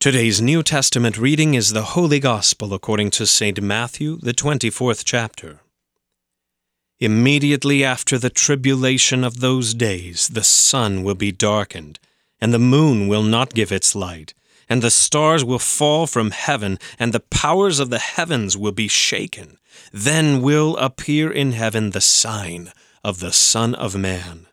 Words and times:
Today's 0.00 0.40
New 0.40 0.62
Testament 0.62 1.18
reading 1.18 1.52
is 1.52 1.74
the 1.74 1.92
Holy 1.92 2.20
Gospel 2.20 2.72
according 2.72 3.10
to 3.10 3.26
St. 3.26 3.60
Matthew, 3.60 4.16
the 4.16 4.32
24th 4.32 5.02
chapter. 5.04 5.60
Immediately 7.00 7.84
after 7.84 8.16
the 8.16 8.30
tribulation 8.30 9.24
of 9.24 9.40
those 9.40 9.74
days, 9.74 10.28
the 10.28 10.42
sun 10.42 11.02
will 11.02 11.16
be 11.16 11.32
darkened, 11.32 11.98
and 12.40 12.54
the 12.54 12.58
moon 12.58 13.08
will 13.08 13.22
not 13.22 13.52
give 13.52 13.70
its 13.70 13.94
light, 13.94 14.32
and 14.70 14.80
the 14.80 14.90
stars 14.90 15.44
will 15.44 15.58
fall 15.58 16.06
from 16.06 16.30
heaven, 16.30 16.78
and 16.98 17.12
the 17.12 17.20
powers 17.20 17.78
of 17.78 17.90
the 17.90 17.98
heavens 17.98 18.56
will 18.56 18.72
be 18.72 18.88
shaken. 18.88 19.58
Then 19.92 20.40
will 20.40 20.78
appear 20.78 21.30
in 21.30 21.52
heaven 21.52 21.90
the 21.90 22.00
sign 22.00 22.72
of 23.04 23.20
the 23.20 23.32
Son 23.32 23.74
of 23.74 23.94
Man. 23.94 24.46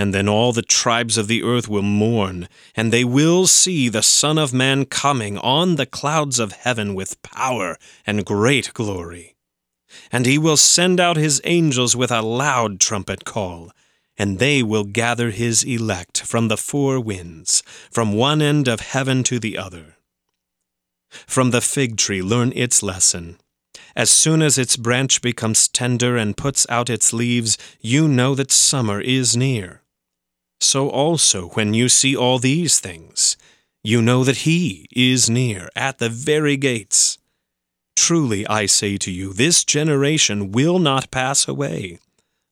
And 0.00 0.14
then 0.14 0.30
all 0.30 0.54
the 0.54 0.62
tribes 0.62 1.18
of 1.18 1.28
the 1.28 1.42
earth 1.42 1.68
will 1.68 1.82
mourn, 1.82 2.48
and 2.74 2.90
they 2.90 3.04
will 3.04 3.46
see 3.46 3.90
the 3.90 4.02
Son 4.02 4.38
of 4.38 4.50
Man 4.50 4.86
coming 4.86 5.36
on 5.36 5.76
the 5.76 5.84
clouds 5.84 6.38
of 6.38 6.52
heaven 6.52 6.94
with 6.94 7.20
power 7.20 7.76
and 8.06 8.24
great 8.24 8.72
glory. 8.72 9.36
And 10.10 10.24
he 10.24 10.38
will 10.38 10.56
send 10.56 11.00
out 11.00 11.18
his 11.18 11.42
angels 11.44 11.94
with 11.94 12.10
a 12.10 12.22
loud 12.22 12.80
trumpet 12.80 13.26
call, 13.26 13.72
and 14.16 14.38
they 14.38 14.62
will 14.62 14.84
gather 14.84 15.32
his 15.32 15.64
elect 15.64 16.22
from 16.22 16.48
the 16.48 16.56
four 16.56 16.98
winds, 16.98 17.62
from 17.90 18.14
one 18.14 18.40
end 18.40 18.68
of 18.68 18.80
heaven 18.80 19.22
to 19.24 19.38
the 19.38 19.58
other. 19.58 19.96
From 21.10 21.50
the 21.50 21.60
fig 21.60 21.98
tree 21.98 22.22
learn 22.22 22.54
its 22.56 22.82
lesson. 22.82 23.36
As 23.94 24.08
soon 24.08 24.40
as 24.40 24.56
its 24.56 24.78
branch 24.78 25.20
becomes 25.20 25.68
tender 25.68 26.16
and 26.16 26.38
puts 26.38 26.66
out 26.70 26.88
its 26.88 27.12
leaves, 27.12 27.58
you 27.82 28.08
know 28.08 28.34
that 28.34 28.50
summer 28.50 28.98
is 28.98 29.36
near. 29.36 29.79
So 30.60 30.90
also, 30.90 31.48
when 31.50 31.72
you 31.74 31.88
see 31.88 32.14
all 32.14 32.38
these 32.38 32.78
things, 32.80 33.36
you 33.82 34.02
know 34.02 34.24
that 34.24 34.38
He 34.38 34.86
is 34.92 35.30
near, 35.30 35.70
at 35.74 35.98
the 35.98 36.10
very 36.10 36.56
gates. 36.56 37.18
Truly 37.96 38.46
I 38.46 38.66
say 38.66 38.96
to 38.98 39.10
you, 39.10 39.32
this 39.32 39.64
generation 39.64 40.52
will 40.52 40.78
not 40.78 41.10
pass 41.10 41.48
away 41.48 41.98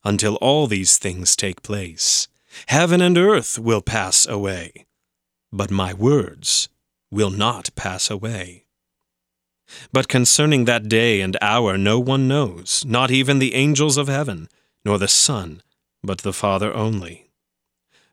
until 0.03 0.35
all 0.35 0.67
these 0.67 0.97
things 0.97 1.35
take 1.35 1.61
place. 1.61 2.27
Heaven 2.67 2.99
and 2.99 3.17
earth 3.17 3.59
will 3.59 3.81
pass 3.81 4.25
away, 4.25 4.85
but 5.51 5.69
my 5.69 5.93
words 5.93 6.67
will 7.11 7.29
not 7.29 7.69
pass 7.75 8.09
away. 8.09 8.65
But 9.93 10.07
concerning 10.07 10.65
that 10.65 10.89
day 10.89 11.21
and 11.21 11.37
hour 11.41 11.77
no 11.77 11.99
one 11.99 12.27
knows, 12.27 12.83
not 12.85 13.11
even 13.11 13.37
the 13.37 13.53
angels 13.53 13.97
of 13.97 14.07
heaven, 14.07 14.49
nor 14.83 14.97
the 14.97 15.07
Son, 15.07 15.61
but 16.03 16.19
the 16.19 16.33
Father 16.33 16.73
only. 16.73 17.28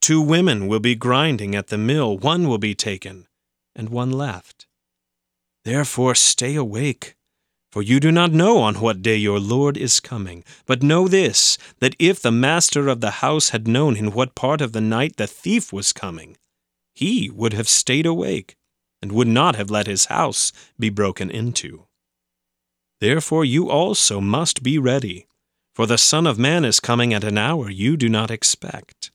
Two 0.00 0.20
women 0.22 0.66
will 0.66 0.80
be 0.80 0.94
grinding 0.94 1.54
at 1.54 1.68
the 1.68 1.78
mill, 1.78 2.16
one 2.16 2.48
will 2.48 2.58
be 2.58 2.74
taken, 2.74 3.26
and 3.74 3.90
one 3.90 4.10
left. 4.10 4.66
Therefore 5.64 6.14
stay 6.14 6.54
awake, 6.54 7.16
for 7.70 7.82
you 7.82 8.00
do 8.00 8.10
not 8.10 8.32
know 8.32 8.58
on 8.58 8.80
what 8.80 9.02
day 9.02 9.16
your 9.16 9.38
Lord 9.38 9.76
is 9.76 10.00
coming. 10.00 10.42
But 10.66 10.82
know 10.82 11.06
this, 11.06 11.56
that 11.78 11.94
if 11.98 12.20
the 12.20 12.32
master 12.32 12.88
of 12.88 13.00
the 13.00 13.22
house 13.22 13.50
had 13.50 13.68
known 13.68 13.96
in 13.96 14.12
what 14.12 14.34
part 14.34 14.60
of 14.60 14.72
the 14.72 14.80
night 14.80 15.16
the 15.16 15.26
thief 15.26 15.72
was 15.72 15.92
coming, 15.92 16.36
he 16.94 17.30
would 17.30 17.52
have 17.52 17.68
stayed 17.68 18.06
awake 18.06 18.56
and 19.00 19.12
would 19.12 19.28
not 19.28 19.54
have 19.54 19.70
let 19.70 19.86
his 19.86 20.06
house 20.06 20.52
be 20.78 20.90
broken 20.90 21.30
into. 21.30 21.86
Therefore 23.00 23.44
you 23.44 23.70
also 23.70 24.20
must 24.20 24.62
be 24.62 24.78
ready, 24.78 25.26
for 25.74 25.86
the 25.86 25.96
Son 25.98 26.26
of 26.26 26.38
Man 26.38 26.64
is 26.64 26.80
coming 26.80 27.14
at 27.14 27.24
an 27.24 27.38
hour 27.38 27.70
you 27.70 27.96
do 27.96 28.08
not 28.08 28.30
expect. 28.30 29.12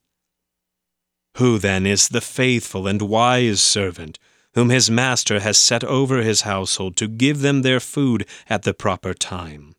Who 1.36 1.60
then 1.60 1.86
is 1.86 2.08
the 2.10 2.22
faithful 2.22 2.88
and 2.88 3.02
wise 3.02 3.62
servant, 3.62 4.20
whom 4.54 4.70
his 4.70 4.90
master 4.90 5.42
has 5.42 5.58
set 5.58 5.84
over 5.84 6.22
his 6.22 6.42
household 6.42 6.96
to 6.98 7.10
give 7.10 7.42
them 7.42 7.62
their 7.62 7.82
food 7.82 8.26
at 8.50 8.64
the 8.64 8.74
proper 8.74 9.14
time? 9.14 9.76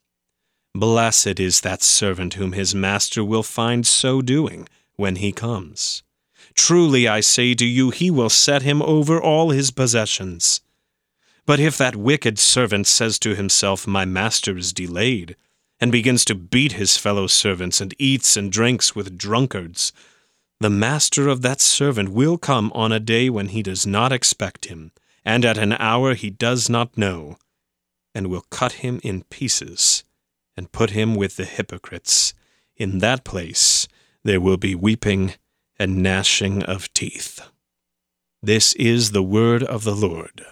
Blessed 0.75 1.41
is 1.41 1.63
that 1.63 1.83
servant 1.83 2.35
whom 2.35 2.53
his 2.53 2.75
master 2.75 3.25
will 3.25 3.43
find 3.43 3.87
so 3.87 4.21
doing 4.21 4.69
when 4.97 5.17
he 5.17 5.33
comes. 5.33 6.03
Truly 6.55 7.09
I 7.09 7.21
say 7.21 7.55
to 7.55 7.65
you, 7.65 7.89
he 7.89 8.11
will 8.11 8.29
set 8.29 8.61
him 8.61 8.83
over 8.83 9.21
all 9.21 9.51
his 9.51 9.71
possessions. 9.71 10.61
But 11.47 11.61
if 11.61 11.79
that 11.79 11.97
wicked 11.97 12.39
servant 12.39 12.87
says 12.87 13.19
to 13.21 13.35
himself, 13.35 13.87
My 13.87 14.05
master 14.05 14.59
is 14.59 14.75
delayed, 14.75 15.37
and 15.81 15.91
begins 15.91 16.25
to 16.27 16.35
beat 16.35 16.73
his 16.73 16.99
fellow 16.99 17.27
servants, 17.27 17.81
and 17.81 17.95
eats 17.99 18.37
and 18.37 18.53
drinks 18.53 18.95
with 18.95 19.17
drunkards, 19.17 19.93
the 20.61 20.71
master 20.71 21.29
of 21.29 21.43
that 21.43 21.61
servant 21.61 22.11
will 22.11 22.39
come 22.39 22.73
on 22.75 22.93
a 22.93 23.01
day 23.01 23.29
when 23.29 23.49
he 23.49 23.63
does 23.63 23.87
not 23.87 24.13
expect 24.13 24.67
him, 24.67 24.93
and 25.25 25.45
at 25.45 25.59
an 25.59 25.73
hour 25.73 26.15
he 26.15 26.31
does 26.31 26.71
not 26.71 26.97
know, 26.97 27.37
and 28.15 28.29
will 28.29 28.45
cut 28.51 28.73
him 28.73 29.01
in 29.03 29.23
pieces, 29.25 30.05
and 30.57 30.73
put 30.73 30.91
him 30.91 31.15
with 31.15 31.37
the 31.37 31.45
hypocrites. 31.45 32.33
In 32.77 32.99
that 32.99 33.25
place 33.25 33.87
there 34.25 34.41
will 34.41 34.57
be 34.57 34.75
weeping 34.75 35.35
and 35.79 36.03
gnashing 36.03 36.63
of 36.63 36.93
teeth. 36.95 37.41
This 38.43 38.73
is 38.75 39.11
the 39.11 39.23
word 39.23 39.63
of 39.63 39.85
the 39.85 39.95
Lord. 39.95 40.45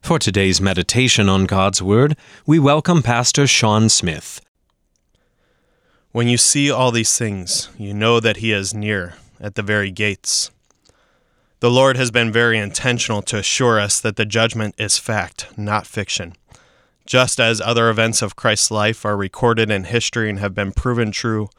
For 0.00 0.18
today's 0.18 0.58
meditation 0.58 1.28
on 1.28 1.44
God's 1.44 1.82
Word, 1.82 2.16
we 2.46 2.58
welcome 2.58 3.02
Pastor 3.02 3.46
Sean 3.46 3.90
Smith. 3.90 4.40
When 6.10 6.26
you 6.26 6.38
see 6.38 6.70
all 6.70 6.90
these 6.90 7.18
things, 7.18 7.68
you 7.76 7.92
know 7.92 8.18
that 8.18 8.38
He 8.38 8.50
is 8.50 8.72
near, 8.72 9.14
at 9.38 9.56
the 9.56 9.62
very 9.62 9.90
gates. 9.90 10.50
The 11.60 11.70
Lord 11.70 11.98
has 11.98 12.10
been 12.10 12.32
very 12.32 12.56
intentional 12.56 13.20
to 13.22 13.36
assure 13.36 13.78
us 13.78 14.00
that 14.00 14.16
the 14.16 14.24
judgment 14.24 14.74
is 14.78 14.96
fact, 14.96 15.48
not 15.58 15.86
fiction. 15.86 16.34
Just 17.04 17.38
as 17.38 17.60
other 17.60 17.90
events 17.90 18.22
of 18.22 18.36
Christ's 18.36 18.70
life 18.70 19.04
are 19.04 19.18
recorded 19.18 19.70
in 19.70 19.84
history 19.84 20.30
and 20.30 20.38
have 20.38 20.54
been 20.54 20.72
proven 20.72 21.10
true, 21.10 21.50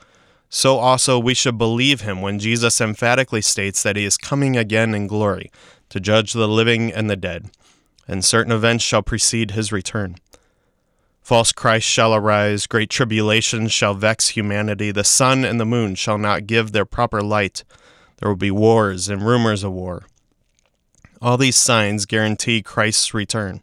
so 0.50 0.78
also 0.78 1.20
we 1.20 1.36
should 1.36 1.60
believe 1.60 2.02
him 2.02 2.20
when 2.22 2.40
Jesus 2.40 2.82
emphatically 2.82 3.42
states 3.42 3.84
that 3.84 3.98
he 3.98 4.04
is 4.04 4.18
coming 4.18 4.58
again 4.58 4.96
in 4.96 5.06
glory 5.06 5.52
to 5.90 6.00
judge 6.00 6.34
the 6.34 6.48
living 6.48 6.92
and 6.92 7.08
the 7.08 7.16
dead, 7.16 7.52
and 8.08 8.26
certain 8.26 8.52
events 8.52 8.84
shall 8.84 9.04
precede 9.04 9.52
his 9.52 9.72
return. 9.72 10.16
False 11.30 11.52
Christ 11.52 11.88
shall 11.88 12.16
arise, 12.16 12.66
great 12.66 12.90
tribulations 12.90 13.72
shall 13.72 13.94
vex 13.94 14.30
humanity, 14.30 14.90
the 14.90 15.04
sun 15.04 15.46
and 15.46 15.60
the 15.60 15.66
moon 15.66 15.94
shall 15.94 16.18
not 16.18 16.48
give 16.48 16.72
their 16.72 16.86
proper 16.86 17.22
light, 17.22 17.64
there 18.18 18.30
will 18.30 18.36
be 18.36 18.50
wars 18.50 19.10
and 19.10 19.22
rumors 19.22 19.64
of 19.64 19.72
war. 19.72 20.08
All 21.22 21.38
these 21.38 21.56
signs 21.56 22.08
guarantee 22.08 22.64
Christ's 22.64 23.14
return. 23.14 23.62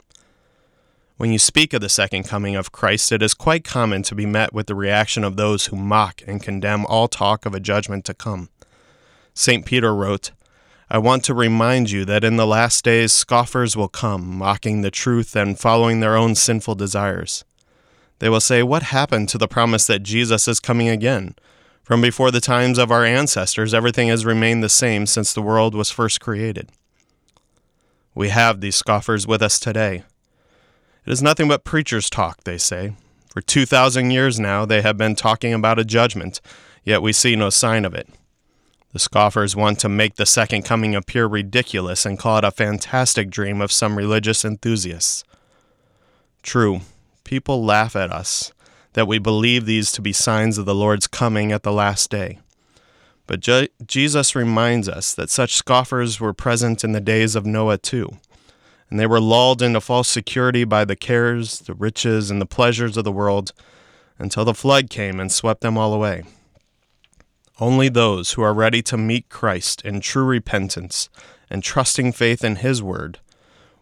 When 1.17 1.33
you 1.33 1.41
speak 1.41 1.73
of 1.73 1.81
the 1.81 1.89
second 1.89 2.23
coming 2.23 2.55
of 2.55 2.71
Christ, 2.71 3.11
it 3.11 3.21
is 3.21 3.35
quite 3.35 3.65
common 3.65 4.05
to 4.05 4.15
be 4.15 4.27
met 4.27 4.53
with 4.53 4.69
the 4.69 4.77
reaction 4.77 5.25
of 5.25 5.35
those 5.35 5.67
who 5.67 5.75
mock 5.75 6.23
and 6.25 6.41
condemn 6.41 6.87
all 6.87 7.09
talk 7.09 7.47
of 7.47 7.53
a 7.53 7.59
judgment 7.59 8.05
to 8.05 8.15
come. 8.15 8.49
St. 9.35 9.67
Peter 9.67 9.93
wrote, 9.93 10.31
I 10.89 10.99
want 10.99 11.25
to 11.25 11.35
remind 11.35 11.91
you 11.91 12.05
that 12.05 12.23
in 12.23 12.37
the 12.37 12.47
last 12.47 12.85
days 12.85 13.13
scoffers 13.13 13.77
will 13.77 13.89
come, 13.89 14.39
mocking 14.39 14.83
the 14.83 14.93
truth 14.93 15.35
and 15.35 15.59
following 15.59 15.99
their 15.99 16.15
own 16.15 16.37
sinful 16.37 16.77
desires. 16.77 17.45
They 18.19 18.29
will 18.29 18.41
say, 18.41 18.63
What 18.63 18.85
happened 18.85 19.29
to 19.31 19.39
the 19.39 19.49
promise 19.49 19.87
that 19.87 20.03
Jesus 20.03 20.49
is 20.49 20.61
coming 20.61 20.89
again? 20.89 21.35
From 21.83 22.01
before 22.01 22.31
the 22.31 22.41
times 22.41 22.79
of 22.79 22.91
our 22.91 23.05
ancestors, 23.05 23.73
everything 23.73 24.09
has 24.09 24.25
remained 24.27 24.63
the 24.63 24.69
same 24.69 25.07
since 25.07 25.33
the 25.33 25.43
world 25.43 25.75
was 25.75 25.91
first 25.91 26.21
created. 26.21 26.71
We 28.15 28.31
have 28.31 28.61
these 28.61 28.75
scoffers 28.75 29.27
with 29.27 29.43
us 29.43 29.61
today. 29.61 30.03
It 31.05 31.13
is 31.13 31.23
nothing 31.23 31.47
but 31.47 31.63
preachers' 31.63 32.11
talk, 32.11 32.43
they 32.43 32.59
say. 32.59 32.95
For 33.33 33.41
2,000 33.41 34.11
years 34.11 34.41
now, 34.41 34.65
they 34.65 34.83
have 34.83 34.97
been 34.97 35.15
talking 35.15 35.53
about 35.53 35.79
a 35.79 35.85
judgment, 35.85 36.41
yet 36.83 37.03
we 37.03 37.13
see 37.13 37.37
no 37.37 37.51
sign 37.51 37.85
of 37.85 37.95
it. 37.95 38.09
The 38.93 38.99
scoffers 38.99 39.55
want 39.55 39.79
to 39.81 39.89
make 39.89 40.17
the 40.17 40.25
second 40.25 40.63
coming 40.63 40.95
appear 40.95 41.27
ridiculous 41.27 42.07
and 42.07 42.19
call 42.19 42.39
it 42.39 42.45
a 42.45 42.51
fantastic 42.51 43.29
dream 43.29 43.61
of 43.61 43.71
some 43.71 43.97
religious 43.97 44.45
enthusiasts. 44.45 45.23
True, 46.43 46.81
people 47.27 47.65
laugh 47.65 47.95
at 47.97 48.11
us 48.11 48.53
that 48.95 49.09
we 49.09 49.19
believe 49.19 49.67
these 49.67 49.93
to 49.93 50.01
be 50.01 50.13
signs 50.13 50.57
of 50.57 50.65
the 50.65 50.75
Lord's 50.75 51.07
coming 51.07 51.53
at 51.53 51.65
the 51.65 51.73
last 51.73 52.09
day. 52.09 52.39
But 53.27 53.41
Je- 53.41 53.69
Jesus 53.85 54.35
reminds 54.35 54.89
us 54.89 55.13
that 55.13 55.29
such 55.29 55.57
scoffers 55.57 56.21
were 56.21 56.33
present 56.33 56.85
in 56.85 56.93
the 56.93 57.01
days 57.01 57.35
of 57.35 57.45
Noah 57.45 57.77
too, 57.79 58.17
and 58.89 58.99
they 58.99 59.07
were 59.07 59.21
lulled 59.21 59.61
into 59.61 59.81
false 59.81 60.09
security 60.09 60.65
by 60.65 60.85
the 60.85 60.97
cares, 60.97 61.59
the 61.59 61.75
riches, 61.75 62.31
and 62.31 62.41
the 62.41 62.47
pleasures 62.47 62.97
of 62.97 63.05
the 63.05 63.13
world 63.13 63.53
until 64.19 64.45
the 64.45 64.55
flood 64.55 64.89
came 64.89 65.21
and 65.21 65.31
swept 65.31 65.61
them 65.61 65.77
all 65.77 65.93
away. 65.93 66.23
Only 67.59 67.89
those 67.89 68.33
who 68.33 68.43
are 68.43 68.55
ready 68.55 68.83
to 68.83 68.97
meet 68.97 69.29
Christ 69.29 69.85
in 69.85 70.01
true 70.01 70.25
repentance 70.25 71.11
and 71.51 71.63
trusting 71.63 72.13
faith 72.13 72.45
in 72.45 72.57
His 72.57 72.83
word 72.83 73.19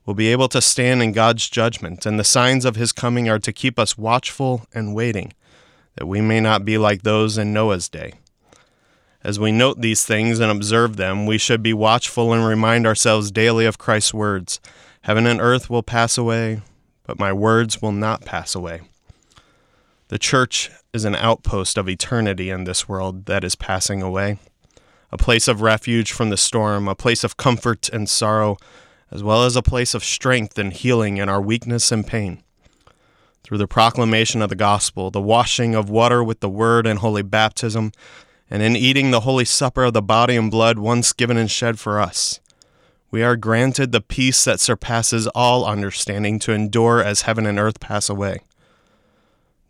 will 0.07 0.15
be 0.15 0.29
able 0.29 0.49
to 0.49 0.61
stand 0.61 1.03
in 1.03 1.13
God's 1.13 1.49
judgment, 1.49 2.05
and 2.05 2.19
the 2.19 2.25
signs 2.25 2.65
of 2.65 2.77
His 2.77 2.93
coming 2.93 3.29
are 3.29 3.39
to 3.39 3.53
keep 3.53 3.79
us 3.79 3.97
watchful 3.97 4.67
and 4.75 4.95
waiting, 4.95 5.33
that 5.97 6.07
we 6.07 6.21
may 6.21 6.41
not 6.41 6.65
be 6.65 6.77
like 6.79 7.03
those 7.03 7.39
in 7.39 7.53
Noah's 7.53 7.89
day. 7.89 8.15
As 9.23 9.41
we 9.41 9.53
note 9.53 9.81
these 9.81 10.05
things 10.05 10.39
and 10.39 10.53
observe 10.53 10.97
them, 10.97 11.25
we 11.25 11.39
should 11.39 11.63
be 11.63 11.73
watchful 11.73 12.35
and 12.35 12.47
remind 12.47 12.87
ourselves 12.87 13.31
daily 13.31 13.65
of 13.65 13.79
Christ's 13.79 14.13
words 14.13 14.61
Heaven 15.03 15.27
and 15.27 15.41
earth 15.41 15.69
will 15.69 15.83
pass 15.83 16.17
away, 16.17 16.63
but 17.07 17.19
my 17.19 17.33
words 17.33 17.83
will 17.83 17.93
not 17.93 18.25
pass 18.25 18.55
away. 18.55 18.81
The 20.09 20.19
church 20.19 20.71
is 20.93 21.05
an 21.05 21.15
outpost 21.15 21.77
of 21.77 21.89
eternity 21.89 22.51
in 22.51 22.65
this 22.65 22.89
world 22.89 23.27
that 23.27 23.45
is 23.45 23.55
passing 23.55 24.01
away, 24.01 24.39
a 25.11 25.19
place 25.19 25.49
of 25.49 25.61
refuge 25.61 26.13
from 26.13 26.31
the 26.31 26.37
storm, 26.37 26.89
a 26.89 26.95
place 26.95 27.25
of 27.25 27.37
comfort 27.37 27.89
and 27.89 28.09
sorrow, 28.09 28.57
as 29.15 29.23
well 29.23 29.45
as 29.45 29.55
a 29.55 29.63
place 29.63 29.95
of 29.95 30.03
strength 30.03 30.59
and 30.59 30.73
healing 30.73 31.19
in 31.19 31.29
our 31.29 31.41
weakness 31.41 31.93
and 31.93 32.05
pain. 32.05 32.43
Through 33.45 33.59
the 33.59 33.69
proclamation 33.69 34.43
of 34.43 34.49
the 34.49 34.57
gospel, 34.57 35.13
the 35.13 35.21
washing 35.21 35.77
of 35.77 35.89
water 35.89 36.25
with 36.25 36.41
the 36.41 36.49
word 36.49 36.85
and 36.85 36.99
holy 36.99 37.23
baptism, 37.23 37.93
and 38.51 38.63
in 38.63 38.75
eating 38.75 39.13
the 39.13 39.21
holy 39.21 39.45
supper 39.45 39.85
of 39.85 39.93
the 39.93 40.03
body 40.03 40.35
and 40.35 40.51
blood 40.51 40.79
once 40.79 41.13
given 41.13 41.37
and 41.37 41.51
shed 41.51 41.79
for 41.79 42.01
us, 42.01 42.41
we 43.13 43.23
are 43.23 43.37
granted 43.37 43.93
the 43.93 44.01
peace 44.01 44.43
that 44.45 44.59
surpasses 44.59 45.29
all 45.29 45.65
understanding 45.65 46.41
to 46.41 46.53
endure 46.53 47.01
as 47.01 47.23
heaven 47.23 47.47
and 47.47 47.61
earth 47.61 47.79
pass 47.79 48.09
away. 48.09 48.41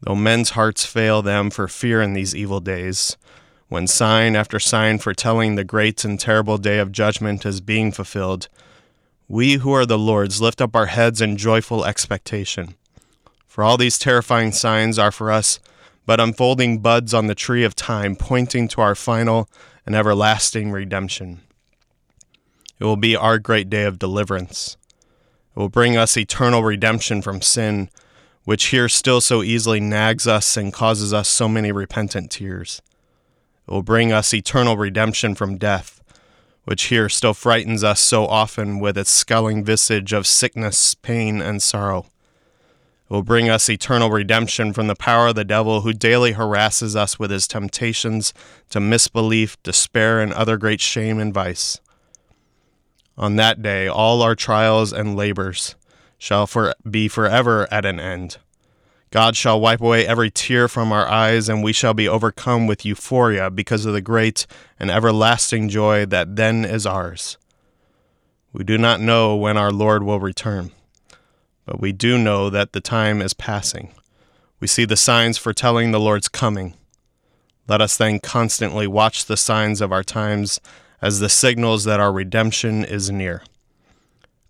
Though 0.01 0.15
men's 0.15 0.51
hearts 0.51 0.87
fail 0.87 1.21
them 1.21 1.51
for 1.51 1.69
fear 1.69 2.01
in 2.01 2.15
these 2.15 2.35
evil 2.35 2.61
days, 2.61 3.19
when 3.69 3.87
sign 3.87 4.37
after 4.37 4.59
sign 4.59 4.99
foretelling 4.99 5.57
the 5.57 5.65
great 5.65 6.03
and 6.05 6.19
terrible 6.19 6.57
day 6.57 6.79
of 6.79 6.93
judgment 6.93 7.45
is 7.45 7.61
being 7.61 7.93
fulfilled, 7.93 8.49
we 9.29 9.55
who 9.55 9.73
are 9.73 9.87
the 9.87 9.99
Lord's 9.99 10.41
lift 10.41 10.61
up 10.61 10.77
our 10.77 10.87
heads 10.87 11.21
in 11.21 11.37
joyful 11.37 11.85
expectation. 11.85 12.75
For 13.47 13.65
all 13.65 13.77
these 13.77 13.99
terrifying 13.99 14.53
signs 14.53 14.99
are 14.99 15.13
for 15.13 15.31
us 15.31 15.61
but 16.07 16.21
unfolding 16.21 16.79
buds 16.79 17.15
on 17.15 17.27
the 17.27 17.35
tree 17.35 17.65
of 17.65 17.75
time, 17.75 18.17
pointing 18.17 18.69
to 18.69 18.81
our 18.81 18.95
final 18.95 19.49
and 19.87 19.95
everlasting 19.95 20.71
redemption. 20.71 21.41
It 22.79 22.85
will 22.85 22.97
be 22.97 23.17
our 23.17 23.39
great 23.39 23.71
day 23.71 23.85
of 23.85 23.99
deliverance. 23.99 24.77
It 25.57 25.59
will 25.59 25.69
bring 25.69 25.97
us 25.97 26.17
eternal 26.17 26.63
redemption 26.63 27.23
from 27.23 27.41
sin, 27.41 27.89
which 28.45 28.67
here 28.67 28.89
still 28.89 29.21
so 29.21 29.43
easily 29.43 29.81
nags 29.81 30.27
us 30.27 30.57
and 30.57 30.73
causes 30.73 31.15
us 31.15 31.29
so 31.29 31.49
many 31.49 31.73
repentant 31.73 32.31
tears. 32.31 32.83
It 33.67 33.71
will 33.71 33.83
bring 33.83 34.13
us 34.13 34.35
eternal 34.35 34.77
redemption 34.77 35.35
from 35.35 35.57
death, 35.57 36.03
which 36.65 36.85
here 36.85 37.09
still 37.09 37.35
frightens 37.35 37.85
us 37.85 38.01
so 38.01 38.27
often 38.27 38.79
with 38.79 38.97
its 38.97 39.11
scowling 39.11 39.65
visage 39.65 40.13
of 40.13 40.27
sickness, 40.27 40.95
pain, 40.95 41.41
and 41.41 41.63
sorrow. 41.63 42.07
It 43.11 43.13
will 43.13 43.23
bring 43.23 43.51
us 43.51 43.69
eternal 43.69 44.11
redemption 44.11 44.73
from 44.73 44.87
the 44.87 44.95
power 44.95 45.29
of 45.29 45.35
the 45.35 45.45
devil 45.45 45.83
who 45.83 45.93
daily 45.93 46.33
harasses 46.33 46.97
us 46.97 47.19
with 47.19 47.31
his 47.31 47.47
temptations 47.47 48.33
to 48.71 48.81
misbelief, 48.81 49.63
despair, 49.63 50.21
and 50.21 50.33
other 50.33 50.57
great 50.57 50.81
shame 50.81 51.19
and 51.19 51.33
vice. 51.33 51.81
On 53.17 53.37
that 53.37 53.63
day, 53.63 53.87
all 53.87 54.23
our 54.23 54.35
trials 54.35 54.93
and 54.93 55.15
labors 55.15 55.77
shall 56.19 56.47
for, 56.47 56.75
be 56.89 57.07
forever 57.07 57.69
at 57.71 57.85
an 57.85 58.01
end. 58.01 58.39
God 59.15 59.37
shall 59.37 59.61
wipe 59.61 59.81
away 59.81 60.07
every 60.07 60.31
tear 60.31 60.69
from 60.69 60.93
our 60.93 61.09
eyes, 61.09 61.49
and 61.49 61.63
we 61.63 61.73
shall 61.73 61.95
be 61.95 62.09
overcome 62.09 62.67
with 62.67 62.85
euphoria 62.85 63.49
because 63.49 63.87
of 63.87 63.95
the 63.95 64.03
great 64.03 64.47
and 64.79 64.91
everlasting 64.91 65.71
joy 65.71 66.05
that 66.07 66.37
then 66.37 66.67
is 66.67 66.85
ours. 66.85 67.39
We 68.53 68.65
do 68.65 68.77
not 68.77 69.01
know 69.01 69.35
when 69.37 69.57
our 69.57 69.71
Lord 69.71 70.03
will 70.03 70.21
return 70.21 70.73
but 71.65 71.81
we 71.81 71.93
do 71.93 72.19
know 72.19 72.51
that 72.51 72.73
the 72.73 72.81
time 72.81 73.23
is 73.23 73.35
passing. 73.35 73.93
We 74.61 74.67
see 74.67 74.85
the 74.85 74.97
signs 74.97 75.39
foretelling 75.39 75.93
the 75.93 76.01
Lord's 76.01 76.29
coming. 76.29 76.75
Let 77.67 77.81
us 77.81 77.97
then 77.97 78.19
constantly 78.19 78.87
watch 78.87 79.25
the 79.25 79.37
signs 79.37 79.81
of 79.81 79.93
our 79.93 80.03
times 80.03 80.61
as 81.01 81.21
the 81.21 81.29
signals 81.29 81.85
that 81.85 82.01
our 82.01 82.13
redemption 82.13 82.85
is 82.85 83.11
near. 83.11 83.43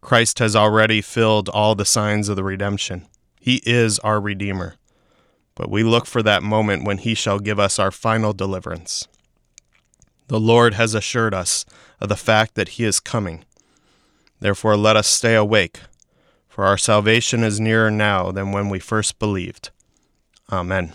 Christ 0.01 0.39
has 0.41 0.55
already 0.55 1.01
filled 1.01 1.49
all 1.49 1.75
the 1.75 1.85
signs 1.85 2.29
of 2.29 2.37
the 2.37 2.45
redemption. 2.45 3.07
He 3.45 3.61
is 3.67 3.99
our 3.99 4.23
Redeemer. 4.23 4.77
But 5.55 5.71
we 5.71 5.83
look 5.83 6.07
for 6.07 6.23
that 6.23 6.43
moment 6.43 6.87
when 6.87 6.97
He 6.97 7.13
shall 7.15 7.39
give 7.39 7.61
us 7.61 7.79
our 7.79 7.91
final 7.91 8.33
deliverance. 8.33 9.07
The 10.29 10.41
Lord 10.41 10.73
has 10.73 10.95
assured 10.95 11.35
us 11.35 11.67
of 12.01 12.09
the 12.09 12.17
fact 12.17 12.55
that 12.55 12.71
He 12.71 12.85
is 12.85 13.01
coming. 13.01 13.45
Therefore, 14.41 14.79
let 14.79 14.97
us 14.97 15.07
stay 15.07 15.35
awake 15.35 15.81
for 16.49 16.65
our 16.65 16.79
salvation 16.79 17.45
is 17.45 17.61
nearer 17.61 17.91
now 17.91 18.33
than 18.33 18.51
when 18.51 18.71
we 18.71 18.79
first 18.79 19.19
believed. 19.19 19.69
Amen. 20.51 20.95